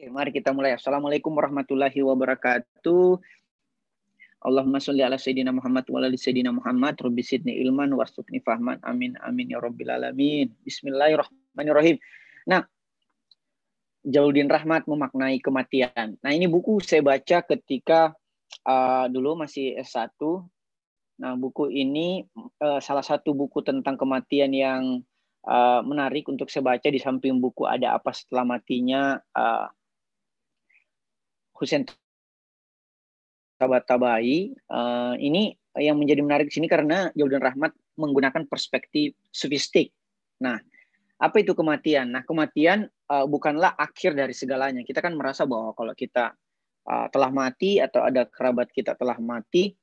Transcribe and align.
Oke, 0.00 0.08
mari 0.08 0.32
kita 0.32 0.56
mulai. 0.56 0.80
Assalamualaikum 0.80 1.28
warahmatullahi 1.28 2.00
wabarakatuh. 2.00 3.20
Allahumma 4.48 4.80
sholli 4.80 5.04
ala 5.04 5.20
sayyidina 5.20 5.52
Muhammad 5.52 5.84
wa 5.92 6.00
ala 6.00 6.08
sayyidina 6.08 6.56
Muhammad 6.56 6.96
rabbi 6.96 7.20
sidni 7.20 7.60
ilman 7.60 7.92
warzuqni 7.92 8.40
fahman 8.40 8.80
amin 8.80 9.12
amin 9.20 9.52
ya 9.52 9.60
rabbil 9.60 9.92
alamin. 9.92 10.56
Bismillahirrahmanirrahim. 10.64 12.00
Nah, 12.48 12.64
Jaudin 14.00 14.48
Rahmat 14.48 14.88
memaknai 14.88 15.36
kematian. 15.44 16.16
Nah, 16.24 16.32
ini 16.32 16.48
buku 16.48 16.80
saya 16.80 17.04
baca 17.04 17.44
ketika 17.44 18.16
uh, 18.64 19.04
dulu 19.04 19.44
masih 19.44 19.76
S1. 19.84 20.16
Nah, 21.20 21.36
buku 21.36 21.68
ini 21.76 22.24
uh, 22.64 22.80
salah 22.80 23.04
satu 23.04 23.36
buku 23.36 23.60
tentang 23.60 24.00
kematian 24.00 24.48
yang 24.56 25.04
uh, 25.44 25.84
menarik 25.84 26.24
untuk 26.32 26.48
saya 26.48 26.64
baca 26.64 26.88
di 26.88 26.96
samping 26.96 27.36
buku 27.36 27.68
ada 27.68 28.00
apa 28.00 28.16
setelah 28.16 28.48
matinya 28.48 29.20
uh, 29.36 29.68
Husain 31.60 31.84
Tabatabai 33.60 34.56
uh, 34.72 35.14
ini 35.20 35.52
yang 35.76 36.00
menjadi 36.00 36.24
menarik 36.24 36.48
di 36.48 36.54
sini 36.56 36.66
karena 36.66 37.12
Jordan 37.12 37.44
Rahmat 37.44 37.76
menggunakan 38.00 38.48
perspektif 38.48 39.12
sofistik. 39.28 39.92
Nah, 40.40 40.56
apa 41.20 41.36
itu 41.44 41.52
kematian? 41.52 42.16
Nah, 42.16 42.24
kematian 42.24 42.88
uh, 43.12 43.28
bukanlah 43.28 43.76
akhir 43.76 44.16
dari 44.16 44.32
segalanya. 44.32 44.80
Kita 44.80 45.04
kan 45.04 45.12
merasa 45.12 45.44
bahwa 45.44 45.76
kalau 45.76 45.92
kita 45.92 46.32
uh, 46.88 47.06
telah 47.12 47.28
mati 47.28 47.76
atau 47.76 48.00
ada 48.00 48.24
kerabat 48.24 48.72
kita 48.72 48.96
telah 48.96 49.20
mati, 49.20 49.76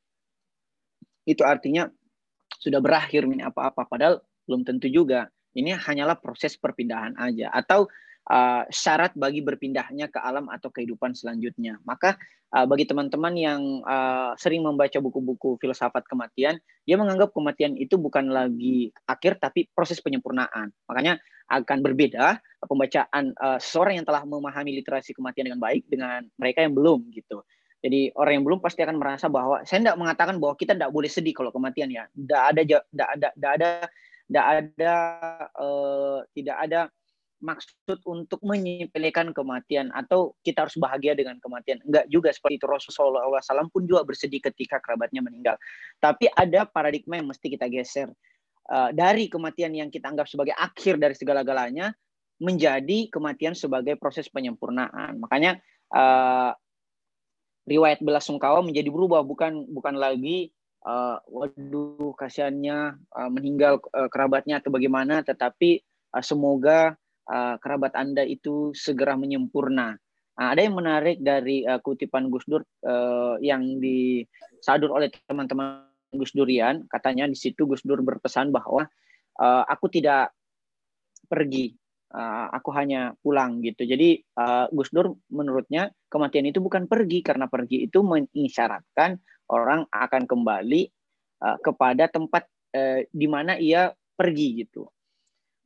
itu 1.29 1.45
artinya 1.45 1.85
sudah 2.57 2.81
berakhir 2.81 3.29
ini 3.29 3.45
apa-apa. 3.45 3.85
Padahal 3.85 4.17
belum 4.49 4.65
tentu 4.65 4.89
juga. 4.89 5.29
Ini 5.53 5.77
hanyalah 5.77 6.17
proses 6.17 6.57
perpindahan 6.57 7.13
aja. 7.21 7.53
Atau 7.53 7.85
uh, 8.27 8.63
syarat 8.69 9.15
bagi 9.15 9.39
berpindahnya 9.43 10.11
ke 10.11 10.19
alam 10.19 10.51
atau 10.51 10.71
kehidupan 10.71 11.15
selanjutnya. 11.15 11.79
Maka 11.87 12.19
uh, 12.53 12.65
bagi 12.67 12.87
teman-teman 12.87 13.33
yang 13.35 13.61
uh, 13.83 14.35
sering 14.35 14.63
membaca 14.63 14.99
buku-buku 14.99 15.57
filsafat 15.59 16.05
kematian, 16.07 16.59
dia 16.83 16.95
menganggap 16.99 17.31
kematian 17.31 17.75
itu 17.79 17.95
bukan 17.95 18.31
lagi 18.31 18.91
akhir 19.07 19.39
tapi 19.39 19.67
proses 19.71 20.03
penyempurnaan. 20.03 20.71
Makanya 20.87 21.19
akan 21.47 21.79
berbeda 21.79 22.43
pembacaan 22.67 23.31
uh, 23.39 23.55
seorang 23.55 24.03
yang 24.03 24.07
telah 24.07 24.27
memahami 24.27 24.75
literasi 24.83 25.15
kematian 25.15 25.47
dengan 25.51 25.63
baik 25.63 25.87
dengan 25.87 26.27
mereka 26.35 26.59
yang 26.63 26.75
belum 26.75 27.07
gitu. 27.15 27.39
Jadi 27.77 28.11
orang 28.17 28.41
yang 28.41 28.45
belum 28.45 28.59
pasti 28.59 28.81
akan 28.83 28.97
merasa 28.99 29.29
bahwa 29.29 29.61
saya 29.63 29.79
tidak 29.85 30.01
mengatakan 30.01 30.35
bahwa 30.41 30.57
kita 30.57 30.73
tidak 30.75 30.91
boleh 30.91 31.07
sedih 31.07 31.31
kalau 31.31 31.53
kematian 31.53 31.87
ya. 31.93 32.09
Tidak 32.09 32.41
ada, 32.41 32.61
tidak 32.65 33.09
ada, 33.15 33.27
tidak 33.31 33.51
ada, 33.53 33.69
tidak 34.27 34.45
ada, 34.49 34.93
uh, 35.55 36.19
tidak 36.33 36.57
ada 36.57 36.79
maksud 37.37 38.01
untuk 38.09 38.41
menyepelekan 38.41 39.29
kematian 39.29 39.93
atau 39.93 40.33
kita 40.41 40.65
harus 40.65 40.77
bahagia 40.81 41.13
dengan 41.13 41.37
kematian. 41.37 41.77
Enggak 41.85 42.09
juga 42.09 42.33
seperti 42.33 42.57
itu 42.57 42.65
Rasulullah 42.65 43.29
SAW 43.41 43.69
pun 43.69 43.85
juga 43.85 44.01
bersedih 44.01 44.41
ketika 44.41 44.81
kerabatnya 44.81 45.21
meninggal. 45.21 45.55
Tapi 46.01 46.25
ada 46.33 46.65
paradigma 46.65 47.21
yang 47.21 47.29
mesti 47.29 47.47
kita 47.53 47.69
geser. 47.69 48.09
Uh, 48.67 48.91
dari 48.91 49.31
kematian 49.31 49.71
yang 49.71 49.87
kita 49.87 50.11
anggap 50.11 50.27
sebagai 50.27 50.51
akhir 50.51 50.99
dari 50.99 51.15
segala-galanya 51.15 51.95
menjadi 52.43 53.07
kematian 53.07 53.55
sebagai 53.55 53.95
proses 53.95 54.27
penyempurnaan. 54.27 55.21
Makanya 55.23 55.61
uh, 55.93 56.51
riwayat 57.63 58.03
belasungkawa 58.03 58.59
menjadi 58.65 58.91
berubah 58.91 59.23
bukan 59.23 59.71
bukan 59.71 59.95
lagi 59.95 60.51
uh, 60.83 61.21
waduh 61.31 62.11
kasihannya 62.19 62.95
meninggal 63.31 63.79
kerabatnya 64.07 64.63
atau 64.63 64.71
bagaimana 64.71 65.19
tetapi 65.19 65.83
semoga 66.23 66.95
uh, 67.27 67.55
kerabat 67.59 67.93
Anda 67.93 68.23
itu 68.23 68.71
segera 68.73 69.19
menyempurna. 69.19 69.95
Nah, 70.37 70.53
ada 70.53 70.61
yang 70.61 70.77
menarik 70.77 71.17
dari 71.21 71.65
uh, 71.65 71.81
kutipan 71.81 72.29
Gus 72.29 72.45
Dur 72.45 72.61
uh, 72.85 73.35
yang 73.41 73.81
disadur 73.81 74.93
oleh 74.93 75.09
teman-teman 75.25 75.89
Gus 76.13 76.31
Durian. 76.31 76.85
Katanya 76.87 77.25
di 77.25 77.37
situ 77.37 77.65
Gus 77.65 77.81
Dur 77.81 78.05
berpesan 78.05 78.53
bahwa 78.53 78.85
uh, 79.41 79.63
aku 79.65 79.89
tidak 79.89 80.31
pergi, 81.25 81.73
uh, 82.13 82.53
aku 82.53 82.69
hanya 82.77 83.17
pulang 83.19 83.65
gitu. 83.65 83.83
Jadi 83.83 84.21
uh, 84.37 84.69
Gus 84.69 84.93
Dur 84.93 85.17
menurutnya 85.33 85.89
kematian 86.07 86.47
itu 86.47 86.61
bukan 86.61 86.85
pergi 86.85 87.25
karena 87.25 87.49
pergi 87.49 87.89
itu 87.89 88.05
mengisyaratkan 88.05 89.17
orang 89.49 89.89
akan 89.89 90.23
kembali 90.29 90.81
uh, 91.43 91.57
kepada 91.65 92.13
tempat 92.13 92.45
uh, 92.77 93.01
di 93.09 93.27
mana 93.27 93.57
ia 93.57 93.89
pergi 94.13 94.65
gitu. 94.65 94.85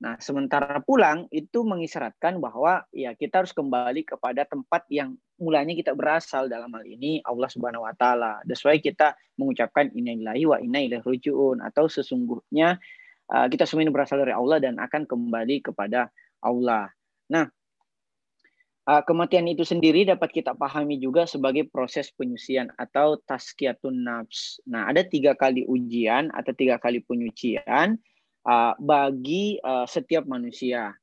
Nah, 0.02 0.18
sementara 0.18 0.82
pulang 0.82 1.30
itu 1.30 1.62
mengisyaratkan 1.62 2.42
bahwa 2.42 2.82
ya 2.90 3.14
kita 3.14 3.46
harus 3.46 3.54
kembali 3.54 4.02
kepada 4.02 4.50
tempat 4.50 4.90
yang 4.90 5.14
mulanya 5.38 5.78
kita 5.78 5.94
berasal 5.94 6.50
dalam 6.50 6.74
hal 6.74 6.82
ini 6.90 7.22
Allah 7.22 7.46
Subhanahu 7.46 7.86
wa 7.86 7.94
taala. 7.94 8.42
That's 8.50 8.66
why 8.66 8.82
kita 8.82 9.14
mengucapkan 9.38 9.94
innalillahi 9.94 10.50
wa 10.50 10.58
inna 10.58 10.82
ilaihi 10.82 11.06
rajiun 11.06 11.62
atau 11.62 11.86
sesungguhnya 11.86 12.82
uh, 13.30 13.46
kita 13.46 13.70
semua 13.70 13.86
ini 13.86 13.94
berasal 13.94 14.26
dari 14.26 14.34
Allah 14.34 14.58
dan 14.58 14.82
akan 14.82 15.06
kembali 15.06 15.70
kepada 15.70 16.10
Allah. 16.42 16.90
Nah, 17.30 17.46
uh, 18.90 19.06
kematian 19.06 19.46
itu 19.54 19.62
sendiri 19.62 20.10
dapat 20.10 20.34
kita 20.34 20.58
pahami 20.58 20.98
juga 20.98 21.30
sebagai 21.30 21.70
proses 21.70 22.10
penyucian 22.10 22.74
atau 22.74 23.22
taskiyatun 23.22 24.02
nafs. 24.02 24.58
Nah, 24.66 24.90
ada 24.90 25.06
tiga 25.06 25.38
kali 25.38 25.62
ujian 25.70 26.34
atau 26.34 26.58
tiga 26.58 26.82
kali 26.82 27.06
penyucian 27.06 28.02
uh, 28.46 28.74
bagi 28.78 29.57
uh, 29.62 29.85
setiap 29.85 30.25
manusia. 30.25 30.94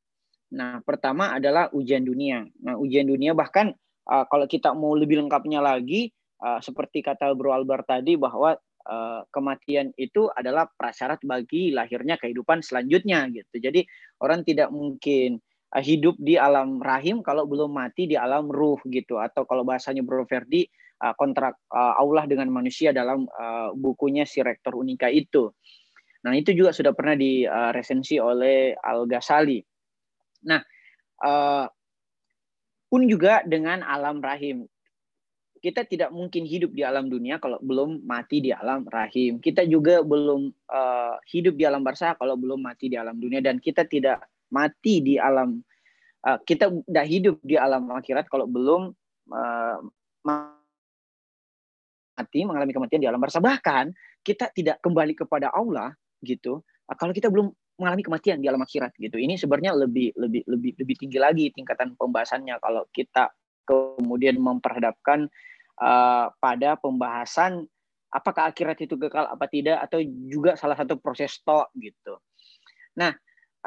Nah, 0.48 0.80
pertama 0.80 1.36
adalah 1.36 1.68
ujian 1.76 2.00
dunia. 2.00 2.40
Nah, 2.64 2.80
ujian 2.80 3.04
dunia 3.04 3.36
bahkan 3.36 3.68
uh, 4.08 4.24
kalau 4.26 4.48
kita 4.48 4.72
mau 4.72 4.96
lebih 4.96 5.20
lengkapnya 5.20 5.60
lagi, 5.60 6.08
uh, 6.40 6.58
seperti 6.64 7.04
kata 7.04 7.36
Bro 7.36 7.52
Albert 7.52 7.84
tadi 7.84 8.16
bahwa 8.16 8.56
uh, 8.88 9.20
kematian 9.28 9.92
itu 10.00 10.32
adalah 10.32 10.64
prasyarat 10.64 11.20
bagi 11.20 11.76
lahirnya 11.76 12.16
kehidupan 12.16 12.64
selanjutnya 12.64 13.28
gitu. 13.28 13.60
Jadi 13.60 13.84
orang 14.24 14.40
tidak 14.48 14.72
mungkin 14.72 15.36
uh, 15.76 15.84
hidup 15.84 16.16
di 16.16 16.40
alam 16.40 16.80
rahim 16.80 17.20
kalau 17.20 17.44
belum 17.44 17.68
mati 17.68 18.08
di 18.08 18.16
alam 18.16 18.48
ruh 18.48 18.80
gitu. 18.88 19.20
Atau 19.20 19.44
kalau 19.44 19.68
bahasanya 19.68 20.00
Bro 20.00 20.24
Verdi 20.24 20.64
kontrak 20.98 21.62
uh, 21.70 21.94
Allah 21.94 22.26
dengan 22.26 22.50
manusia 22.50 22.90
dalam 22.90 23.22
bukunya 23.78 24.26
si 24.26 24.42
Rektor 24.42 24.74
Unika 24.74 25.06
itu. 25.06 25.54
Nah, 26.28 26.36
itu 26.36 26.52
juga 26.52 26.76
sudah 26.76 26.92
pernah 26.92 27.16
diresensi 27.16 28.20
oleh 28.20 28.76
Al-Ghazali. 28.76 29.64
Nah, 30.44 30.60
uh, 31.24 31.64
pun 32.88 33.04
juga 33.08 33.40
dengan 33.48 33.80
alam 33.84 34.20
rahim. 34.20 34.68
Kita 35.58 35.82
tidak 35.82 36.14
mungkin 36.14 36.46
hidup 36.46 36.70
di 36.70 36.86
alam 36.86 37.10
dunia 37.10 37.42
kalau 37.42 37.58
belum 37.58 38.06
mati 38.06 38.38
di 38.38 38.54
alam 38.54 38.86
rahim. 38.86 39.42
Kita 39.42 39.66
juga 39.66 40.06
belum 40.06 40.54
uh, 40.70 41.18
hidup 41.26 41.58
di 41.58 41.66
alam 41.66 41.82
barzah 41.82 42.14
kalau 42.14 42.38
belum 42.38 42.62
mati 42.62 42.86
di 42.86 42.94
alam 42.94 43.18
dunia 43.18 43.42
dan 43.42 43.58
kita 43.58 43.82
tidak 43.90 44.22
mati 44.54 45.02
di 45.02 45.18
alam 45.18 45.58
uh, 46.22 46.38
kita 46.46 46.70
tidak 46.86 47.06
hidup 47.10 47.42
di 47.42 47.58
alam 47.58 47.90
akhirat 47.90 48.30
kalau 48.30 48.46
belum 48.46 48.94
uh, 49.34 49.82
mati 50.22 50.62
mengalami 52.46 52.70
kematian 52.70 53.02
di 53.02 53.10
alam 53.10 53.18
barzah. 53.18 53.42
Bahkan 53.42 53.90
kita 54.22 54.54
tidak 54.54 54.78
kembali 54.78 55.18
kepada 55.18 55.50
Allah 55.50 55.90
gitu 56.22 56.62
ah, 56.90 56.96
kalau 56.96 57.14
kita 57.14 57.28
belum 57.28 57.50
mengalami 57.78 58.02
kematian 58.02 58.42
di 58.42 58.50
alam 58.50 58.62
akhirat 58.62 58.90
gitu 58.98 59.16
ini 59.22 59.38
sebenarnya 59.38 59.74
lebih 59.74 60.10
lebih 60.18 60.42
lebih 60.50 60.72
lebih 60.82 60.96
tinggi 60.98 61.18
lagi 61.22 61.46
tingkatan 61.54 61.94
pembahasannya 61.94 62.58
kalau 62.58 62.82
kita 62.90 63.30
kemudian 63.68 64.40
memperhadapkan 64.40 65.30
uh, 65.78 66.26
pada 66.42 66.74
pembahasan 66.80 67.68
apakah 68.08 68.50
akhirat 68.50 68.80
itu 68.82 68.96
kekal 68.96 69.28
apa 69.28 69.46
tidak 69.46 69.78
atau 69.84 70.00
juga 70.02 70.56
salah 70.56 70.74
satu 70.74 70.96
proses 70.96 71.36
to 71.44 71.60
gitu. 71.76 72.16
Nah 72.96 73.12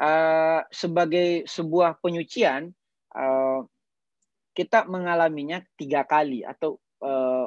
uh, 0.02 0.60
sebagai 0.68 1.46
sebuah 1.46 2.02
penyucian 2.02 2.68
uh, 3.14 3.62
kita 4.52 4.84
mengalaminya 4.84 5.64
tiga 5.78 6.04
kali 6.04 6.44
atau 6.44 6.76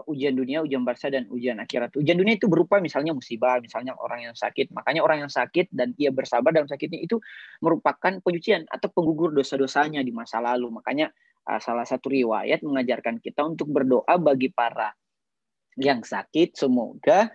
ujian 0.06 0.34
dunia, 0.34 0.62
ujian 0.62 0.86
barsa 0.86 1.10
dan 1.10 1.26
ujian 1.30 1.58
akhirat. 1.62 1.94
Ujian 1.98 2.18
dunia 2.18 2.38
itu 2.38 2.46
berupa 2.46 2.78
misalnya 2.80 3.12
musibah, 3.12 3.58
misalnya 3.60 3.98
orang 3.98 4.32
yang 4.32 4.36
sakit. 4.36 4.72
Makanya 4.72 5.02
orang 5.02 5.28
yang 5.28 5.32
sakit 5.32 5.70
dan 5.74 5.92
ia 5.98 6.10
bersabar 6.10 6.54
dalam 6.54 6.70
sakitnya 6.70 7.02
itu 7.02 7.22
merupakan 7.62 8.22
penyucian 8.22 8.66
atau 8.70 8.88
penggugur 8.90 9.34
dosa-dosanya 9.34 10.02
di 10.06 10.14
masa 10.14 10.42
lalu. 10.42 10.70
Makanya 10.70 11.10
uh, 11.50 11.60
salah 11.62 11.86
satu 11.86 12.10
riwayat 12.10 12.62
mengajarkan 12.62 13.22
kita 13.22 13.46
untuk 13.46 13.70
berdoa 13.70 14.16
bagi 14.18 14.50
para 14.54 14.94
yang 15.76 16.08
sakit 16.08 16.56
semoga 16.56 17.30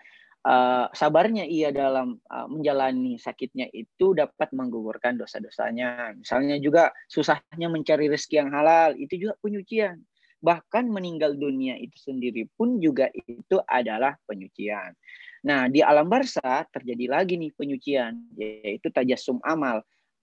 uh, 0.45 0.89
sabarnya 0.93 1.45
ia 1.45 1.69
dalam 1.73 2.17
uh, 2.29 2.49
menjalani 2.49 3.21
sakitnya 3.21 3.69
itu 3.73 4.17
dapat 4.17 4.49
menggugurkan 4.57 5.21
dosa-dosanya. 5.21 6.17
Misalnya 6.17 6.57
juga 6.61 6.93
susahnya 7.09 7.69
mencari 7.69 8.09
rezeki 8.09 8.37
yang 8.41 8.51
halal, 8.53 8.97
itu 8.97 9.29
juga 9.29 9.35
penyucian 9.41 10.01
bahkan 10.41 10.89
meninggal 10.89 11.37
dunia 11.37 11.77
itu 11.77 11.97
sendiri 12.01 12.49
pun 12.57 12.81
juga 12.81 13.13
itu 13.13 13.61
adalah 13.69 14.17
penyucian. 14.25 14.97
Nah, 15.45 15.69
di 15.73 15.81
alam 15.81 16.09
barsa 16.09 16.69
terjadi 16.69 17.09
lagi 17.09 17.41
nih 17.41 17.53
penyucian, 17.57 18.29
yaitu 18.37 18.93
tajasum 18.93 19.41
amal. 19.45 19.81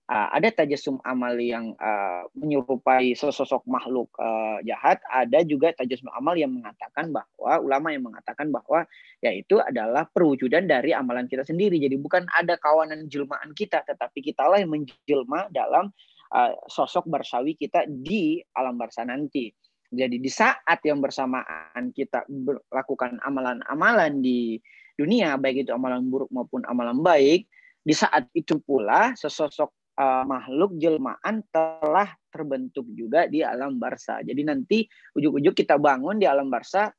uh, 0.07 0.27
ada 0.31 0.49
tajasum 0.51 0.97
amal 1.03 1.35
yang 1.35 1.75
uh, 1.77 2.23
menyerupai 2.33 3.11
sosok 3.13 3.63
makhluk 3.67 4.07
uh, 4.17 4.59
jahat, 4.63 5.03
ada 5.11 5.43
juga 5.43 5.75
tajasum 5.75 6.07
amal 6.15 6.33
yang 6.39 6.51
mengatakan 6.55 7.11
bahwa 7.11 7.59
ulama 7.59 7.91
yang 7.91 8.07
mengatakan 8.07 8.47
bahwa 8.49 8.87
yaitu 9.19 9.59
adalah 9.59 10.07
perwujudan 10.09 10.65
dari 10.65 10.95
amalan 10.95 11.27
kita 11.27 11.43
sendiri. 11.43 11.77
Jadi 11.77 11.99
bukan 11.99 12.23
ada 12.31 12.55
kawanan 12.57 13.11
jelmaan 13.11 13.51
kita, 13.53 13.83
tetapi 13.83 14.23
kitalah 14.23 14.63
yang 14.63 14.71
menjelma 14.71 15.51
dalam 15.51 15.91
uh, 16.31 16.51
sosok 16.71 17.05
barsawi 17.11 17.59
kita 17.59 17.83
di 17.87 18.39
alam 18.55 18.79
barsa 18.79 19.03
nanti. 19.03 19.51
Jadi 19.87 20.19
di 20.19 20.27
saat 20.27 20.79
yang 20.83 20.99
bersamaan 20.99 21.95
kita 21.95 22.27
melakukan 22.27 23.23
amalan-amalan 23.23 24.19
di 24.19 24.59
dunia, 24.99 25.39
baik 25.39 25.63
itu 25.63 25.71
amalan 25.71 26.03
buruk 26.11 26.27
maupun 26.33 26.67
amalan 26.67 26.99
baik, 26.99 27.47
di 27.87 27.95
saat 27.95 28.27
itu 28.35 28.59
pula 28.59 29.15
sesosok 29.15 29.71
uh, 29.95 30.27
makhluk 30.27 30.75
jelmaan 30.75 31.39
telah 31.55 32.11
terbentuk 32.27 32.83
juga 32.91 33.31
di 33.31 33.39
alam 33.39 33.79
barsa. 33.79 34.19
Jadi 34.27 34.41
nanti 34.43 34.83
ujuk-ujuk 35.15 35.55
kita 35.55 35.79
bangun 35.79 36.19
di 36.19 36.27
alam 36.27 36.51
barsa, 36.51 36.91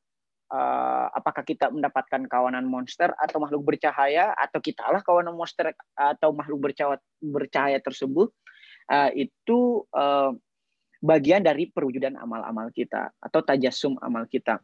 uh, 0.48 1.06
apakah 1.12 1.44
kita 1.44 1.68
mendapatkan 1.68 2.24
kawanan 2.24 2.64
monster 2.64 3.12
atau 3.20 3.36
makhluk 3.36 3.68
bercahaya 3.74 4.32
atau 4.32 4.64
kita 4.64 4.88
lah 4.88 5.04
kawanan 5.04 5.36
monster 5.36 5.76
atau 5.92 6.32
makhluk 6.32 6.72
bercahaya, 6.72 6.96
bercahaya 7.20 7.78
tersebut 7.84 8.32
uh, 8.88 9.10
itu 9.12 9.84
uh, 9.92 10.32
bagian 10.98 11.46
dari 11.46 11.70
perwujudan 11.70 12.18
amal-amal 12.18 12.70
kita 12.74 13.14
atau 13.22 13.40
tajasum 13.42 13.98
amal 14.02 14.26
kita. 14.26 14.58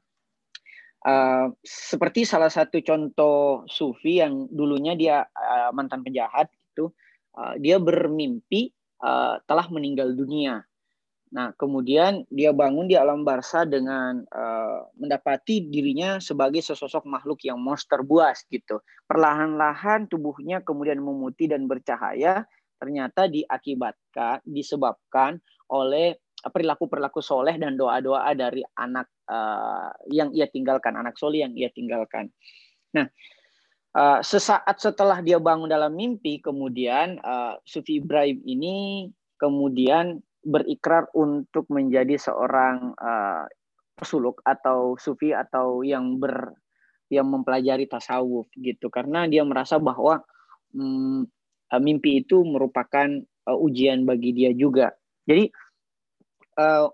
Uh, 1.05 1.53
seperti 1.61 2.25
salah 2.25 2.49
satu 2.49 2.81
contoh 2.81 3.69
sufi 3.69 4.25
yang 4.25 4.49
dulunya 4.49 4.97
dia 4.97 5.17
uh, 5.29 5.69
mantan 5.77 6.01
penjahat 6.01 6.49
itu 6.73 6.89
uh, 7.37 7.55
dia 7.61 7.77
bermimpi 7.77 8.73
uh, 9.05 9.37
telah 9.45 9.69
meninggal 9.69 10.17
dunia. 10.17 10.65
Nah, 11.35 11.51
kemudian 11.59 12.23
dia 12.31 12.55
bangun 12.55 12.87
di 12.87 12.95
alam 12.95 13.27
barsa 13.27 13.67
dengan 13.67 14.23
uh, 14.31 14.87
mendapati 14.95 15.67
dirinya 15.67 16.23
sebagai 16.23 16.63
sesosok 16.63 17.05
makhluk 17.11 17.43
yang 17.43 17.59
monster 17.59 18.07
buas 18.07 18.47
gitu. 18.47 18.79
Perlahan-lahan 19.11 20.07
tubuhnya 20.07 20.63
kemudian 20.63 21.03
memutih 21.03 21.51
dan 21.51 21.67
bercahaya, 21.67 22.47
ternyata 22.79 23.27
diakibatkan 23.27 24.47
disebabkan 24.47 25.43
oleh 25.67 26.15
perilaku-perilaku 26.53 27.25
soleh 27.25 27.57
dan 27.57 27.77
doa-doa 27.79 28.33
dari 28.37 28.61
anak 28.77 29.09
uh, 29.31 29.89
yang 30.13 30.33
ia 30.37 30.49
tinggalkan, 30.49 30.97
anak 30.97 31.17
soleh 31.17 31.45
yang 31.47 31.55
ia 31.57 31.73
tinggalkan. 31.73 32.29
Nah, 32.93 33.09
Uh, 33.95 34.19
sesaat 34.27 34.83
setelah 34.83 35.23
dia 35.23 35.39
bangun 35.39 35.71
dalam 35.71 35.95
mimpi, 35.95 36.43
kemudian 36.43 37.23
uh, 37.23 37.55
Sufi 37.63 38.03
Ibrahim 38.03 38.43
ini 38.43 39.07
kemudian 39.39 40.19
berikrar 40.43 41.07
untuk 41.15 41.71
menjadi 41.71 42.19
seorang 42.19 42.91
uh, 42.99 43.47
pesuluk 43.95 44.43
atau 44.43 44.99
sufi 44.99 45.31
atau 45.31 45.87
yang 45.87 46.19
ber 46.19 46.59
yang 47.07 47.31
mempelajari 47.31 47.87
tasawuf 47.87 48.51
gitu 48.59 48.91
karena 48.91 49.31
dia 49.31 49.47
merasa 49.47 49.79
bahwa 49.79 50.27
um, 50.75 51.23
mimpi 51.79 52.27
itu 52.27 52.43
merupakan 52.43 53.07
uh, 53.47 53.59
ujian 53.63 54.03
bagi 54.03 54.35
dia 54.35 54.51
juga. 54.59 54.91
Jadi 55.23 55.55
uh, 56.59 56.89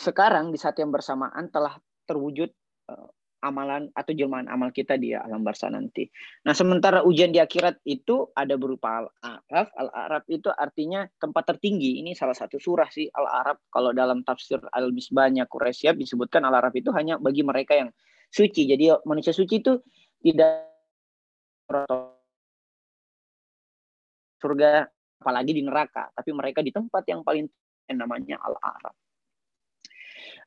sekarang 0.00 0.54
di 0.54 0.58
saat 0.58 0.78
yang 0.78 0.94
bersamaan 0.94 1.50
telah 1.50 1.76
terwujud 2.06 2.50
uh, 2.90 3.08
amalan 3.40 3.88
atau 3.96 4.12
jelmaan 4.12 4.46
amal 4.52 4.68
kita 4.68 5.00
di 5.00 5.16
alam 5.16 5.40
barsa 5.40 5.72
nanti. 5.72 6.04
Nah, 6.44 6.52
sementara 6.52 7.00
ujian 7.00 7.32
di 7.32 7.40
akhirat 7.40 7.80
itu 7.88 8.28
ada 8.36 8.54
berupa 8.60 9.00
al-araf. 9.00 9.68
Al-araf 9.80 10.24
itu 10.28 10.52
artinya 10.52 11.08
tempat 11.16 11.56
tertinggi. 11.56 12.04
Ini 12.04 12.12
salah 12.12 12.36
satu 12.36 12.60
surah 12.60 12.88
sih 12.92 13.08
al-araf. 13.08 13.64
Kalau 13.72 13.96
dalam 13.96 14.20
tafsir 14.22 14.60
al-misbahnya 14.76 15.48
Quraisyab 15.48 15.96
disebutkan 15.96 16.44
al-araf 16.44 16.76
itu 16.76 16.92
hanya 16.92 17.16
bagi 17.16 17.40
mereka 17.40 17.80
yang 17.80 17.88
suci. 18.28 18.68
Jadi 18.68 18.92
manusia 19.08 19.32
suci 19.32 19.64
itu 19.64 19.80
tidak 20.20 20.68
surga 24.40 24.84
apalagi 25.20 25.52
di 25.52 25.62
neraka, 25.64 26.08
tapi 26.16 26.32
mereka 26.32 26.64
di 26.64 26.72
tempat 26.72 27.04
yang 27.08 27.20
paling 27.20 27.44
namanya 27.96 28.38
al-araf. 28.42 28.94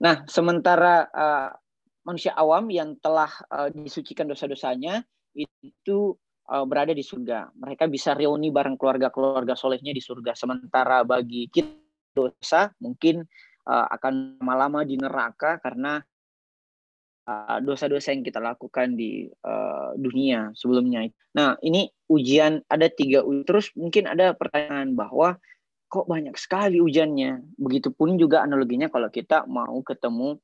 Nah, 0.02 0.26
sementara 0.28 1.08
uh, 1.12 1.50
manusia 2.04 2.36
awam 2.36 2.68
yang 2.68 3.00
telah 3.00 3.32
uh, 3.52 3.70
disucikan 3.72 4.28
dosa-dosanya 4.28 5.04
itu 5.36 6.16
uh, 6.52 6.66
berada 6.68 6.92
di 6.92 7.04
surga. 7.06 7.54
Mereka 7.56 7.88
bisa 7.88 8.12
reuni 8.14 8.52
bareng 8.52 8.76
keluarga-keluarga 8.76 9.56
solehnya 9.56 9.96
di 9.96 10.04
surga. 10.04 10.36
Sementara 10.36 11.08
bagi 11.08 11.48
kita 11.48 11.80
dosa 12.14 12.70
mungkin 12.78 13.24
uh, 13.66 13.88
akan 13.90 14.38
lama-lama 14.44 14.86
di 14.86 14.96
neraka 15.00 15.58
karena 15.58 16.04
dosa-dosa 17.64 18.12
yang 18.12 18.20
kita 18.20 18.44
lakukan 18.44 19.00
di 19.00 19.24
uh, 19.48 19.96
dunia 19.96 20.52
sebelumnya. 20.60 21.08
Nah, 21.32 21.56
ini 21.64 21.88
ujian 22.12 22.60
ada 22.68 22.92
tiga 22.92 23.24
terus 23.48 23.72
mungkin 23.80 24.12
ada 24.12 24.36
pertanyaan 24.36 24.92
bahwa 24.92 25.40
kok 25.94 26.10
banyak 26.10 26.34
sekali 26.34 26.82
ujiannya. 26.82 27.54
Begitupun 27.62 28.18
juga 28.18 28.42
analoginya 28.42 28.90
kalau 28.90 29.14
kita 29.14 29.46
mau 29.46 29.78
ketemu 29.86 30.42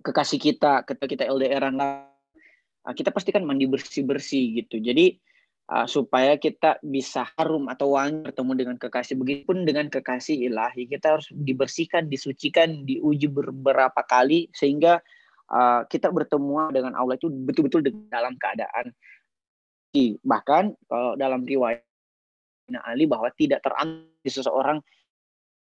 kekasih 0.00 0.40
kita 0.40 0.88
ketika 0.88 1.04
kita 1.04 1.24
LDRan 1.28 1.76
lah. 1.76 2.08
Kita 2.88 3.12
pasti 3.12 3.28
kan 3.28 3.44
mandi 3.44 3.68
bersih 3.68 4.08
bersih 4.08 4.64
gitu. 4.64 4.80
Jadi 4.80 5.12
uh, 5.68 5.84
supaya 5.84 6.40
kita 6.40 6.80
bisa 6.80 7.28
harum 7.36 7.68
atau 7.68 7.92
wangi 7.92 8.32
bertemu 8.32 8.52
dengan 8.56 8.76
kekasih. 8.80 9.20
Begitupun 9.20 9.68
dengan 9.68 9.92
kekasih 9.92 10.48
ilahi 10.48 10.88
kita 10.88 11.20
harus 11.20 11.28
dibersihkan 11.28 12.08
disucikan 12.08 12.88
diuji 12.88 13.28
beberapa 13.28 14.00
kali 14.08 14.48
sehingga 14.56 15.04
uh, 15.52 15.84
kita 15.84 16.08
bertemu 16.08 16.72
dengan 16.72 16.96
Allah 16.96 17.20
itu 17.20 17.28
betul-betul 17.28 17.84
dalam 18.08 18.32
keadaan. 18.40 18.96
Bahkan 20.24 20.64
kalau 20.88 21.12
dalam 21.20 21.44
riwayat 21.44 21.87
Ali 22.76 23.08
bahwa 23.08 23.32
tidak 23.32 23.64
teranti 23.64 24.28
seseorang 24.28 24.84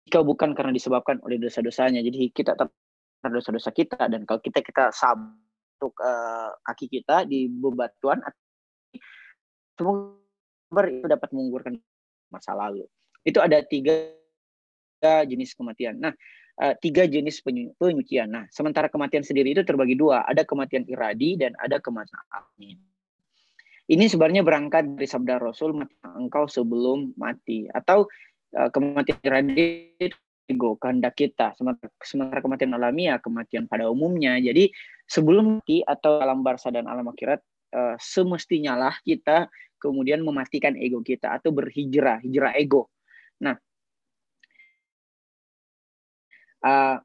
jika 0.07 0.23
bukan 0.27 0.55
karena 0.55 0.75
disebabkan 0.75 1.23
oleh 1.23 1.39
dosa-dosanya. 1.39 2.03
Jadi 2.03 2.35
kita 2.35 2.59
tetap 2.59 2.75
dosa-dosa 3.23 3.71
kita. 3.71 4.11
Dan 4.11 4.27
kalau 4.27 4.43
kita 4.43 4.63
kita 4.63 4.91
sabuk 4.91 5.95
uh, 6.03 6.51
kaki 6.67 6.91
kita 6.91 7.27
di 7.27 7.47
bebatuan 7.47 8.19
semoga 9.79 10.89
itu 10.91 11.07
dapat 11.07 11.29
menggugurkan 11.31 11.79
masa 12.31 12.55
lalu. 12.59 12.87
Itu 13.23 13.39
ada 13.39 13.63
tiga 13.63 13.95
jenis 15.03 15.55
kematian. 15.55 16.03
Nah 16.03 16.15
uh, 16.63 16.75
tiga 16.83 17.07
jenis 17.07 17.43
penyucian. 17.79 18.31
Nah 18.31 18.45
sementara 18.51 18.91
kematian 18.91 19.23
sendiri 19.23 19.55
itu 19.55 19.63
terbagi 19.63 19.95
dua. 19.95 20.27
Ada 20.27 20.43
kematian 20.43 20.87
iradi 20.91 21.39
dan 21.39 21.55
ada 21.63 21.79
kematian 21.79 22.19
alami 22.35 22.96
ini 23.87 24.05
sebenarnya 24.11 24.43
berangkat 24.43 24.99
dari 24.99 25.07
sabda 25.07 25.39
Rasul 25.39 25.79
engkau 26.03 26.51
sebelum 26.51 27.15
mati. 27.15 27.71
Atau 27.71 28.11
uh, 28.59 28.69
kematian 28.75 29.19
iradi 29.23 29.95
ego 30.47 30.79
kehendak 30.79 31.19
kita. 31.19 31.55
Sementara, 31.59 31.91
sementara 32.03 32.41
kematian 32.43 32.75
alamiah 32.75 33.19
kematian 33.19 33.67
pada 33.67 33.91
umumnya. 33.91 34.39
Jadi 34.39 34.71
sebelum 35.07 35.63
mati 35.63 35.83
atau 35.83 36.19
alam 36.23 36.43
barsa 36.43 36.71
dan 36.75 36.87
alam 36.87 37.07
akhirat 37.11 37.43
uh, 37.75 37.95
semestinya 37.99 38.79
lah 38.79 38.95
kita 39.03 39.51
kemudian 39.79 40.23
mematikan 40.23 40.75
ego 40.75 41.03
kita 41.03 41.39
atau 41.39 41.51
berhijrah 41.55 42.23
hijrah 42.23 42.55
ego. 42.59 42.91
Nah 43.43 43.55
uh, 46.67 46.97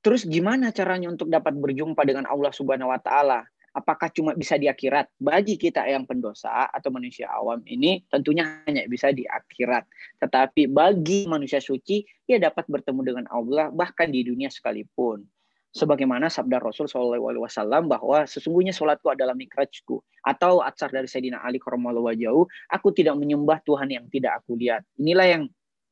terus 0.00 0.24
gimana 0.24 0.72
caranya 0.74 1.12
untuk 1.12 1.28
dapat 1.28 1.54
berjumpa 1.54 2.02
dengan 2.06 2.26
Allah 2.30 2.50
Subhanahu 2.54 2.90
Wa 2.90 3.00
Taala 3.02 3.40
apakah 3.74 4.10
cuma 4.10 4.34
bisa 4.34 4.58
di 4.58 4.66
akhirat? 4.66 5.10
Bagi 5.18 5.54
kita 5.54 5.86
yang 5.86 6.06
pendosa 6.06 6.70
atau 6.70 6.90
manusia 6.90 7.30
awam 7.30 7.62
ini 7.66 8.02
tentunya 8.10 8.62
hanya 8.66 8.86
bisa 8.90 9.14
di 9.14 9.26
akhirat. 9.26 9.86
Tetapi 10.18 10.70
bagi 10.70 11.26
manusia 11.30 11.62
suci, 11.62 12.02
ia 12.26 12.38
dapat 12.42 12.66
bertemu 12.66 13.00
dengan 13.02 13.24
Allah 13.30 13.70
bahkan 13.70 14.10
di 14.10 14.26
dunia 14.26 14.50
sekalipun. 14.50 15.22
Sebagaimana 15.70 16.26
sabda 16.26 16.58
Rasul 16.58 16.90
SAW 16.90 17.86
bahwa 17.86 18.26
sesungguhnya 18.26 18.74
sholatku 18.74 19.06
adalah 19.06 19.38
mikrajku. 19.38 20.02
Atau 20.26 20.66
atsar 20.66 20.90
dari 20.90 21.06
Sayyidina 21.06 21.46
Ali 21.46 21.62
Karamallahu 21.62 22.10
Wajau, 22.10 22.50
aku 22.66 22.90
tidak 22.90 23.14
menyembah 23.14 23.62
Tuhan 23.62 23.86
yang 23.86 24.10
tidak 24.10 24.42
aku 24.42 24.58
lihat. 24.58 24.82
Inilah 24.98 25.26
yang 25.30 25.42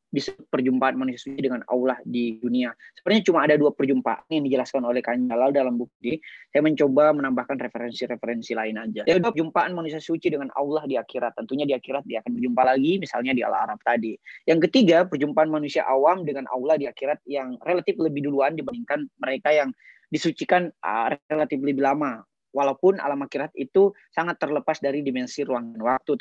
bisa 0.09 0.33
perjumpaan 0.49 0.97
manusia 0.97 1.29
suci 1.29 1.45
dengan 1.45 1.61
Allah 1.69 2.01
di 2.01 2.41
dunia. 2.41 2.73
Sebenarnya 2.97 3.23
cuma 3.29 3.45
ada 3.45 3.55
dua 3.61 3.77
perjumpaan 3.77 4.25
yang 4.33 4.45
dijelaskan 4.49 4.81
oleh 4.89 5.05
Kanjalal 5.05 5.53
dalam 5.53 5.77
buku 5.77 5.93
ini. 6.01 6.17
Saya 6.49 6.65
mencoba 6.65 7.13
menambahkan 7.13 7.61
referensi-referensi 7.61 8.57
lain 8.57 8.81
aja. 8.81 9.05
Yang 9.05 9.21
kedua, 9.21 9.33
perjumpaan 9.37 9.71
manusia 9.77 10.01
suci 10.01 10.33
dengan 10.33 10.49
Allah 10.57 10.89
di 10.89 10.97
akhirat. 10.97 11.37
Tentunya 11.37 11.69
di 11.69 11.75
akhirat 11.77 12.09
dia 12.09 12.25
akan 12.25 12.33
berjumpa 12.41 12.63
lagi, 12.65 12.93
misalnya 12.97 13.33
di 13.37 13.43
Al-Arab 13.45 13.79
tadi. 13.85 14.17
Yang 14.49 14.69
ketiga, 14.69 15.05
perjumpaan 15.05 15.53
manusia 15.53 15.85
awam 15.85 16.25
dengan 16.25 16.49
Allah 16.49 16.81
di 16.81 16.89
akhirat 16.89 17.21
yang 17.29 17.61
relatif 17.61 18.01
lebih 18.01 18.25
duluan 18.25 18.57
dibandingkan 18.57 19.05
mereka 19.21 19.53
yang 19.53 19.69
disucikan 20.09 20.73
uh, 20.81 21.13
relatif 21.29 21.61
lebih 21.61 21.85
lama. 21.85 22.25
Walaupun 22.57 22.97
alam 22.97 23.21
akhirat 23.29 23.53
itu 23.61 23.93
sangat 24.09 24.41
terlepas 24.41 24.81
dari 24.81 25.05
dimensi 25.05 25.45
ruang 25.45 25.77
dan 25.77 25.85
waktu 25.85 26.17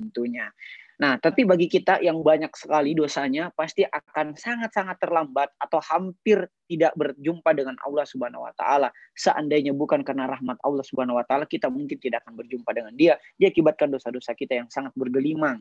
tentunya. 0.00 0.48
Nah, 0.96 1.20
tapi 1.20 1.44
bagi 1.44 1.68
kita 1.68 2.00
yang 2.00 2.24
banyak 2.24 2.48
sekali 2.56 2.96
dosanya 2.96 3.52
pasti 3.52 3.84
akan 3.84 4.32
sangat-sangat 4.32 4.96
terlambat 4.96 5.52
atau 5.60 5.76
hampir 5.84 6.48
tidak 6.64 6.96
berjumpa 6.96 7.52
dengan 7.52 7.76
Allah 7.84 8.08
Subhanahu 8.08 8.48
wa 8.48 8.52
taala. 8.56 8.88
Seandainya 9.12 9.76
bukan 9.76 10.00
karena 10.00 10.24
rahmat 10.24 10.56
Allah 10.64 10.80
Subhanahu 10.80 11.20
wa 11.20 11.24
taala, 11.28 11.44
kita 11.44 11.68
mungkin 11.68 12.00
tidak 12.00 12.24
akan 12.24 12.40
berjumpa 12.40 12.70
dengan 12.72 12.96
Dia. 12.96 13.20
Dia 13.36 13.52
akibatkan 13.52 13.92
dosa-dosa 13.92 14.32
kita 14.32 14.56
yang 14.56 14.72
sangat 14.72 14.96
bergelimang. 14.96 15.60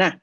Nah, 0.00 0.16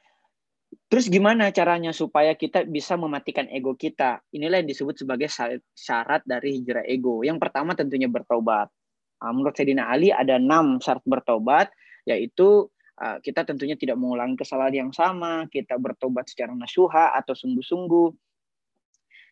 terus 0.89 1.05
gimana 1.05 1.53
caranya 1.53 1.93
supaya 1.93 2.33
kita 2.33 2.65
bisa 2.65 2.97
mematikan 2.97 3.45
ego 3.53 3.77
kita? 3.77 4.25
Inilah 4.33 4.65
yang 4.65 4.69
disebut 4.73 5.05
sebagai 5.05 5.29
syarat 5.77 6.25
dari 6.25 6.57
hijrah 6.57 6.81
ego. 6.89 7.21
Yang 7.21 7.45
pertama 7.45 7.77
tentunya 7.77 8.09
bertobat. 8.09 8.73
Ah, 9.21 9.29
menurut 9.35 9.53
Sayyidina 9.53 9.85
Ali 9.85 10.09
ada 10.09 10.41
enam 10.41 10.81
syarat 10.81 11.05
bertobat, 11.05 11.69
yaitu 12.09 12.73
kita 12.99 13.47
tentunya 13.47 13.79
tidak 13.79 13.95
mengulangi 13.95 14.35
kesalahan 14.35 14.87
yang 14.87 14.91
sama, 14.91 15.47
kita 15.47 15.79
bertobat 15.79 16.27
secara 16.27 16.51
nasuha 16.51 17.15
atau 17.15 17.31
sungguh-sungguh, 17.31 18.11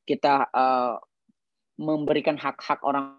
kita 0.07 0.47
uh, 0.53 0.95
memberikan 1.81 2.39
hak-hak 2.39 2.79
orang 2.85 3.17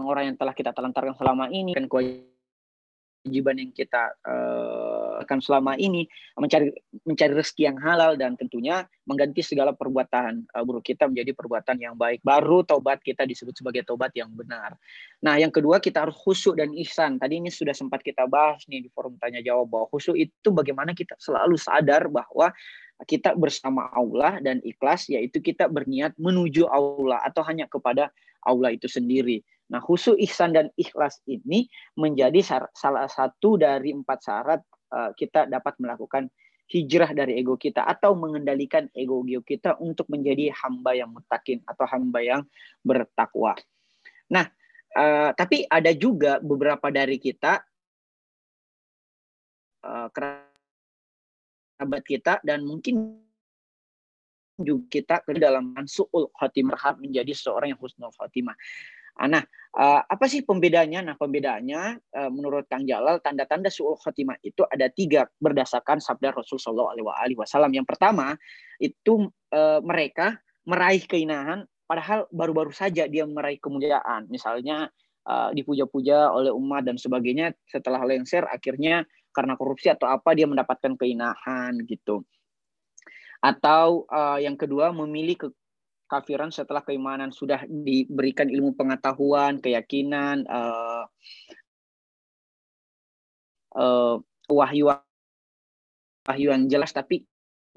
orang 0.00 0.32
yang 0.32 0.36
telah 0.36 0.56
kita 0.56 0.72
telantarkan 0.72 1.16
selama 1.16 1.52
ini 1.52 1.76
dan 1.76 1.84
kewajiban 1.88 3.56
yang 3.56 3.70
kita 3.72 4.16
uh, 4.24 4.89
akan 5.20 5.38
selama 5.44 5.76
ini 5.76 6.08
mencari 6.34 6.72
mencari 7.04 7.32
rezeki 7.36 7.62
yang 7.68 7.78
halal 7.78 8.16
dan 8.16 8.34
tentunya 8.40 8.88
mengganti 9.04 9.44
segala 9.44 9.76
perbuatan 9.76 10.48
uh, 10.56 10.62
buruk 10.64 10.86
kita 10.88 11.06
menjadi 11.06 11.36
perbuatan 11.36 11.76
yang 11.76 11.94
baik. 11.94 12.24
Baru 12.24 12.64
taubat 12.64 13.04
kita 13.04 13.28
disebut 13.28 13.54
sebagai 13.58 13.84
taubat 13.84 14.10
yang 14.16 14.32
benar. 14.32 14.74
Nah, 15.20 15.36
yang 15.36 15.52
kedua 15.52 15.78
kita 15.78 16.08
harus 16.08 16.16
khusyuk 16.16 16.56
dan 16.56 16.72
ihsan. 16.80 17.20
Tadi 17.20 17.42
ini 17.42 17.52
sudah 17.52 17.76
sempat 17.76 18.00
kita 18.00 18.24
bahas 18.24 18.64
nih 18.66 18.86
di 18.86 18.88
forum 18.90 19.20
tanya 19.20 19.44
jawab 19.44 19.68
bahwa 19.68 19.86
khusyuk 19.92 20.16
itu 20.16 20.48
bagaimana 20.50 20.96
kita 20.96 21.14
selalu 21.20 21.60
sadar 21.60 22.08
bahwa 22.08 22.50
kita 23.08 23.32
bersama 23.36 23.88
Allah 23.96 24.40
dan 24.44 24.60
ikhlas 24.60 25.08
yaitu 25.08 25.40
kita 25.40 25.68
berniat 25.68 26.12
menuju 26.20 26.68
Allah 26.68 27.20
atau 27.24 27.40
hanya 27.44 27.64
kepada 27.64 28.12
Allah 28.44 28.72
itu 28.72 28.88
sendiri. 28.88 29.40
Nah, 29.70 29.78
khusyuk 29.78 30.18
ihsan 30.26 30.50
dan 30.50 30.66
ikhlas 30.74 31.22
ini 31.30 31.70
menjadi 31.94 32.42
salah 32.74 33.06
satu 33.06 33.54
dari 33.54 33.94
empat 33.94 34.18
syarat 34.18 34.60
uh, 34.92 35.10
kita 35.16 35.46
dapat 35.46 35.74
melakukan 35.80 36.30
hijrah 36.70 37.10
dari 37.10 37.34
ego 37.42 37.58
kita 37.58 37.82
atau 37.82 38.14
mengendalikan 38.14 38.86
ego 38.94 39.26
kita 39.42 39.74
untuk 39.82 40.06
menjadi 40.06 40.54
hamba 40.54 40.94
yang 40.94 41.10
mutakin 41.10 41.58
atau 41.66 41.82
hamba 41.90 42.22
yang 42.22 42.46
bertakwa. 42.86 43.58
Nah, 44.30 44.46
uh, 44.94 45.34
tapi 45.34 45.66
ada 45.66 45.90
juga 45.90 46.38
beberapa 46.38 46.94
dari 46.94 47.18
kita 47.18 47.58
uh, 49.82 50.08
kerabat 50.14 52.02
kita 52.06 52.38
dan 52.46 52.62
mungkin 52.62 53.18
juga 54.60 54.84
kita 54.92 55.16
ke 55.24 55.40
dalam 55.40 55.74
suul 55.88 56.30
khotimah 56.36 57.00
menjadi 57.00 57.32
seorang 57.32 57.74
yang 57.74 57.80
husnul 57.80 58.12
khotimah. 58.14 58.54
Ah, 59.20 59.28
nah, 59.28 59.44
uh, 59.76 60.00
apa 60.00 60.24
sih 60.32 60.40
pembedanya? 60.40 61.04
Nah, 61.04 61.12
pembedanya 61.20 62.00
uh, 62.16 62.32
menurut 62.32 62.64
Kang 62.72 62.88
Jalal 62.88 63.20
tanda-tanda 63.20 63.68
suul 63.68 64.00
khotimah 64.00 64.40
itu 64.40 64.64
ada 64.64 64.88
tiga 64.88 65.28
berdasarkan 65.36 66.00
sabda 66.00 66.32
Rasul 66.32 66.56
Shallallahu 66.56 67.12
Alaihi 67.12 67.36
Wasallam. 67.36 67.76
Yang 67.76 67.92
pertama 67.92 68.40
itu 68.80 69.28
uh, 69.52 69.84
mereka 69.84 70.40
meraih 70.64 71.04
keinahan, 71.04 71.68
padahal 71.84 72.24
baru-baru 72.32 72.72
saja 72.72 73.04
dia 73.04 73.28
meraih 73.28 73.60
kemuliaan. 73.60 74.24
Misalnya 74.32 74.88
dipuja-puja 75.30 76.32
oleh 76.32 76.50
umat 76.50 76.82
dan 76.82 76.98
sebagainya. 76.98 77.54
Setelah 77.68 78.02
lengser, 78.02 78.42
akhirnya 78.50 79.06
karena 79.30 79.54
korupsi 79.54 79.86
atau 79.92 80.10
apa 80.10 80.34
dia 80.34 80.48
mendapatkan 80.48 80.96
keinahan 80.98 81.76
gitu. 81.86 82.26
Atau 83.38 84.10
uh, 84.10 84.42
yang 84.42 84.58
kedua 84.58 84.90
memilih 84.90 85.46
ke 85.46 85.48
kafiran 86.10 86.50
setelah 86.50 86.82
keimanan 86.82 87.30
sudah 87.30 87.62
diberikan 87.70 88.50
ilmu 88.50 88.74
pengetahuan, 88.74 89.62
keyakinan, 89.62 90.42
uh, 90.50 91.06
uh, 93.78 94.18
wahyu 94.50 94.90
wahyu 96.26 96.50
yang 96.50 96.66
jelas, 96.66 96.90
tapi 96.90 97.22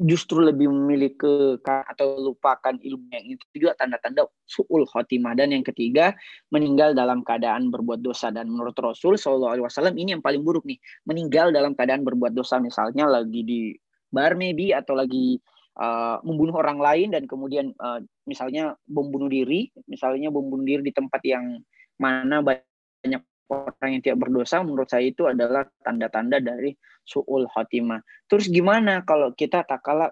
justru 0.01 0.41
lebih 0.41 0.73
memilih 0.73 1.13
ke 1.13 1.61
atau 1.61 2.17
lupakan 2.17 2.73
ilmu 2.73 3.13
yang 3.13 3.37
itu 3.37 3.45
juga 3.53 3.77
tanda-tanda 3.77 4.25
suul 4.49 4.89
khotimah. 4.89 5.37
Dan 5.37 5.53
yang 5.53 5.61
ketiga 5.61 6.17
meninggal 6.49 6.97
dalam 6.97 7.21
keadaan 7.21 7.69
berbuat 7.69 8.01
dosa. 8.01 8.33
Dan 8.33 8.49
menurut 8.49 8.73
Rasul 8.81 9.21
Shallallahu 9.21 9.53
Alaihi 9.53 9.65
Wasallam 9.69 9.95
ini 10.01 10.17
yang 10.17 10.23
paling 10.25 10.41
buruk 10.41 10.65
nih 10.65 10.81
meninggal 11.05 11.53
dalam 11.53 11.77
keadaan 11.77 12.01
berbuat 12.01 12.33
dosa. 12.33 12.57
Misalnya 12.57 13.05
lagi 13.05 13.45
di 13.45 13.61
bar 14.09 14.33
maybe 14.33 14.73
atau 14.73 14.97
lagi 14.97 15.37
uh, 15.77 16.17
membunuh 16.21 16.59
orang 16.59 16.79
lain 16.81 17.13
dan 17.13 17.23
kemudian 17.25 17.73
uh, 17.81 18.01
misalnya 18.29 18.77
bom 18.85 19.09
bunuh 19.09 19.29
diri, 19.29 19.69
misalnya 19.89 20.29
bom 20.29 20.45
bunuh 20.45 20.65
diri 20.65 20.83
di 20.85 20.93
tempat 20.93 21.21
yang 21.25 21.61
mana 21.97 22.41
banyak 22.41 23.21
orang 23.49 23.89
yang 23.99 24.01
tidak 24.01 24.19
berdosa, 24.23 24.61
menurut 24.65 24.89
saya 24.89 25.09
itu 25.09 25.29
adalah 25.29 25.67
tanda-tanda 25.85 26.41
dari 26.41 26.73
suul 27.03 27.45
khotimah. 27.49 28.01
Terus 28.25 28.49
gimana 28.49 29.03
kalau 29.05 29.35
kita 29.35 29.61
tak 29.67 29.83
kalah 29.83 30.09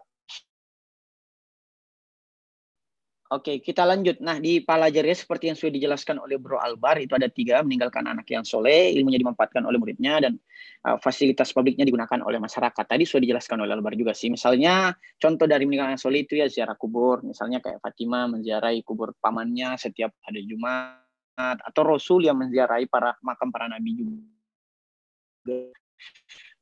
Oke, 3.32 3.64
kita 3.64 3.88
lanjut. 3.88 4.20
Nah, 4.20 4.44
di 4.44 4.60
pelajarannya 4.60 5.16
seperti 5.16 5.48
yang 5.48 5.56
sudah 5.56 5.72
dijelaskan 5.72 6.20
oleh 6.20 6.36
Bro 6.36 6.60
Albar, 6.60 7.00
itu 7.00 7.16
ada 7.16 7.32
tiga, 7.32 7.64
meninggalkan 7.64 8.04
anak 8.04 8.28
yang 8.28 8.44
soleh, 8.44 8.92
ilmunya 8.92 9.24
dimanfaatkan 9.24 9.64
oleh 9.64 9.80
muridnya, 9.80 10.20
dan 10.20 10.36
uh, 10.84 11.00
fasilitas 11.00 11.56
publiknya 11.56 11.88
digunakan 11.88 12.20
oleh 12.28 12.44
masyarakat. 12.44 12.84
Tadi 12.84 13.08
sudah 13.08 13.24
dijelaskan 13.24 13.64
oleh 13.64 13.72
Albar 13.72 13.96
juga 13.96 14.12
sih. 14.12 14.28
Misalnya, 14.28 14.92
contoh 15.16 15.48
dari 15.48 15.64
meninggalkan 15.64 15.96
anak 15.96 16.04
soleh 16.04 16.28
itu 16.28 16.44
ya 16.44 16.52
ziarah 16.52 16.76
kubur. 16.76 17.24
Misalnya 17.24 17.64
kayak 17.64 17.80
Fatimah 17.80 18.28
menziarahi 18.36 18.84
kubur 18.84 19.16
pamannya 19.24 19.80
setiap 19.80 20.12
hari 20.28 20.44
Jumat, 20.44 21.00
atau 21.40 21.88
Rasul 21.88 22.28
yang 22.28 22.36
menziarahi 22.36 22.92
para 22.92 23.16
makam 23.24 23.48
para 23.48 23.72
nabi 23.72 23.96
juga. 23.96 25.72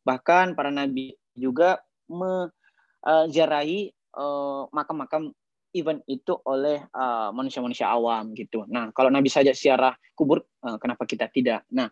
Bahkan 0.05 0.53
para 0.53 0.69
nabi 0.69 1.17
juga 1.33 1.81
menziarahi 2.05 3.89
uh, 4.21 4.69
makam-makam 4.69 5.33
event 5.73 6.01
itu 6.09 6.33
oleh 6.49 6.81
uh, 6.93 7.29
manusia-manusia 7.29 7.85
awam 7.89 8.33
gitu. 8.33 8.65
Nah, 8.69 8.89
kalau 8.89 9.13
Nabi 9.13 9.29
saja 9.29 9.53
siarah 9.53 9.93
kubur, 10.17 10.41
uh, 10.65 10.77
kenapa 10.81 11.05
kita 11.05 11.29
tidak? 11.29 11.65
Nah, 11.69 11.89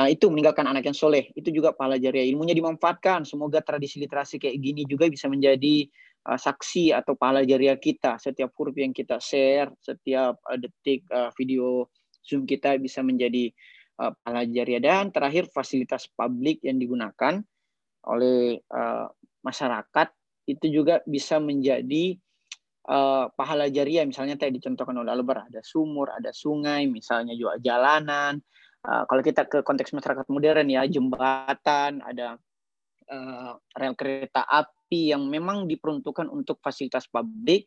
uh, 0.00 0.08
itu 0.08 0.32
meninggalkan 0.32 0.64
anak 0.64 0.88
yang 0.88 0.96
soleh. 0.96 1.28
Itu 1.36 1.52
juga 1.52 1.76
pahala 1.76 2.00
jariah. 2.00 2.24
Ilmunya 2.28 2.56
dimanfaatkan. 2.56 3.28
Semoga 3.28 3.60
tradisi 3.60 4.00
literasi 4.00 4.40
kayak 4.40 4.56
gini 4.56 4.82
juga 4.88 5.10
bisa 5.12 5.28
menjadi 5.28 5.84
uh, 6.28 6.38
saksi 6.40 6.96
atau 6.96 7.14
pahala 7.14 7.44
jariah 7.44 7.76
kita. 7.76 8.16
Setiap 8.16 8.52
huruf 8.56 8.76
yang 8.80 8.96
kita 8.96 9.20
share, 9.20 9.68
setiap 9.84 10.40
uh, 10.48 10.56
detik 10.56 11.04
uh, 11.12 11.28
video 11.36 11.92
Zoom 12.24 12.44
kita 12.48 12.76
bisa 12.80 13.04
menjadi 13.04 13.52
uh, 14.00 14.12
pahala 14.24 14.48
jariah. 14.48 14.80
Dan 14.80 15.12
terakhir, 15.12 15.52
fasilitas 15.52 16.08
publik 16.12 16.64
yang 16.64 16.80
digunakan 16.80 17.44
oleh 18.08 18.56
uh, 18.72 19.08
masyarakat 19.44 20.08
itu 20.48 20.66
juga 20.72 21.04
bisa 21.04 21.36
menjadi 21.36 22.16
uh, 22.86 23.26
pahala 23.34 23.66
jariah 23.66 24.06
misalnya 24.06 24.38
tadi 24.38 24.62
dicontohkan 24.62 24.94
oleh 24.94 25.10
Albar 25.10 25.50
ada 25.50 25.60
sumur, 25.64 26.14
ada 26.14 26.30
sungai, 26.30 26.86
misalnya 26.86 27.34
juga 27.34 27.58
jalanan. 27.58 28.38
Uh, 28.86 29.02
kalau 29.10 29.22
kita 29.26 29.42
ke 29.50 29.66
konteks 29.66 29.90
masyarakat 29.90 30.26
modern 30.30 30.70
ya 30.70 30.86
jembatan, 30.86 31.98
ada 32.04 32.38
uh, 33.10 33.52
rel 33.74 33.94
kereta 33.98 34.46
api 34.46 35.10
yang 35.10 35.26
memang 35.26 35.66
diperuntukkan 35.66 36.30
untuk 36.30 36.62
fasilitas 36.62 37.10
publik 37.10 37.66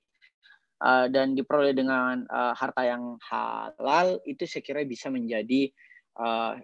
uh, 0.81 1.11
dan 1.11 1.37
diperoleh 1.37 1.75
dengan 1.75 2.25
uh, 2.25 2.53
harta 2.55 2.87
yang 2.87 3.19
halal 3.27 4.17
itu 4.25 4.47
saya 4.47 4.63
kira 4.65 4.81
bisa 4.87 5.11
menjadi 5.11 5.69
uh, 6.17 6.57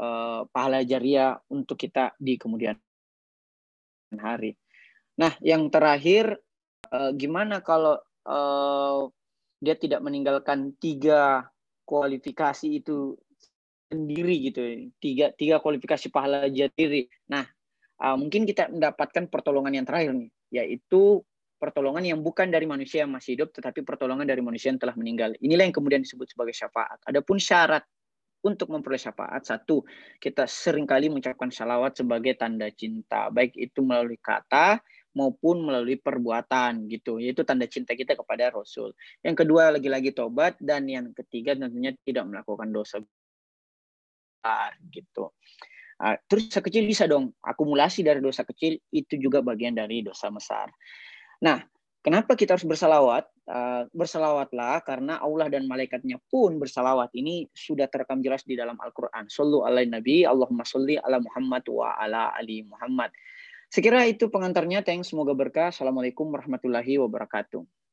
uh, 0.00 0.40
pahala 0.48 0.86
jariah 0.86 1.36
untuk 1.52 1.76
kita 1.76 2.14
di 2.16 2.38
kemudian 2.40 2.78
hari. 4.16 4.56
Nah, 5.18 5.34
yang 5.42 5.68
terakhir 5.68 6.38
uh, 6.92 7.10
gimana 7.16 7.60
kalau 7.60 7.96
uh, 8.26 9.08
dia 9.58 9.74
tidak 9.74 10.00
meninggalkan 10.04 10.74
tiga 10.78 11.48
kualifikasi 11.88 12.80
itu 12.82 13.16
sendiri 13.88 14.34
gitu? 14.52 14.60
Tiga 15.00 15.32
tiga 15.34 15.58
kualifikasi 15.58 16.12
pahala 16.12 16.46
jatiri 16.48 17.08
nah 17.28 17.44
uh, 18.02 18.16
mungkin 18.16 18.46
kita 18.46 18.70
mendapatkan 18.70 19.26
pertolongan 19.28 19.82
yang 19.82 19.86
terakhir 19.86 20.14
nih 20.14 20.30
yaitu 20.48 21.22
pertolongan 21.58 22.06
yang 22.06 22.20
bukan 22.22 22.48
dari 22.48 22.64
manusia 22.64 23.04
yang 23.04 23.12
masih 23.12 23.34
hidup 23.34 23.50
tetapi 23.50 23.82
pertolongan 23.82 24.24
dari 24.24 24.38
manusia 24.40 24.70
yang 24.70 24.78
telah 24.78 24.94
meninggal. 24.94 25.34
Inilah 25.42 25.66
yang 25.66 25.74
kemudian 25.74 26.06
disebut 26.06 26.30
sebagai 26.30 26.54
syafaat. 26.54 27.02
Adapun 27.04 27.42
syarat 27.42 27.82
untuk 28.46 28.70
memperoleh 28.70 29.02
syafaat 29.02 29.42
satu 29.42 29.82
kita 30.22 30.46
sering 30.46 30.86
kali 30.86 31.10
mengucapkan 31.10 31.50
salawat 31.50 31.98
sebagai 31.98 32.38
tanda 32.38 32.70
cinta. 32.70 33.28
Baik 33.34 33.58
itu 33.58 33.82
melalui 33.82 34.16
kata 34.22 34.78
maupun 35.16 35.64
melalui 35.64 35.96
perbuatan 35.96 36.88
gitu 36.90 37.20
yaitu 37.22 37.44
tanda 37.46 37.64
cinta 37.68 37.96
kita 37.96 38.16
kepada 38.16 38.52
Rasul 38.52 38.92
yang 39.24 39.34
kedua 39.34 39.72
lagi-lagi 39.74 40.12
tobat 40.12 40.56
dan 40.60 40.84
yang 40.88 41.12
ketiga 41.16 41.56
tentunya 41.56 41.96
tidak 42.04 42.28
melakukan 42.28 42.68
dosa 42.72 43.00
besar 43.00 44.76
gitu 44.92 45.32
Uh, 45.98 46.14
terus 46.30 46.46
dosa 46.46 46.62
kecil 46.62 46.86
bisa 46.86 47.10
dong 47.10 47.34
akumulasi 47.42 48.06
dari 48.06 48.22
dosa 48.22 48.46
kecil 48.46 48.78
itu 48.94 49.18
juga 49.18 49.42
bagian 49.42 49.74
dari 49.74 50.06
dosa 50.06 50.30
besar. 50.30 50.70
Nah, 51.42 51.58
kenapa 52.06 52.38
kita 52.38 52.54
harus 52.54 52.62
bersalawat? 52.62 53.26
Uh, 53.48 53.82
bersalawatlah 53.90 54.78
karena 54.86 55.18
Allah 55.18 55.50
dan 55.50 55.66
malaikatnya 55.66 56.22
pun 56.30 56.54
bersalawat. 56.62 57.10
Ini 57.18 57.50
sudah 57.50 57.90
terekam 57.90 58.22
jelas 58.22 58.46
di 58.46 58.54
dalam 58.54 58.78
Al-Quran. 58.78 59.26
Sallu 59.26 59.66
ala 59.66 59.82
Nabi, 59.82 60.22
Allahumma 60.22 60.62
salli 60.62 60.94
ala 61.02 61.18
Muhammad 61.18 61.66
wa 61.66 61.98
ala 61.98 62.30
ali 62.30 62.62
Muhammad. 62.62 63.10
Sekira 63.68 64.08
itu 64.08 64.32
pengantarnya. 64.32 64.80
Thanks, 64.80 65.12
semoga 65.12 65.36
berkah. 65.36 65.68
Assalamualaikum 65.68 66.32
warahmatullahi 66.32 66.96
wabarakatuh. 67.04 67.77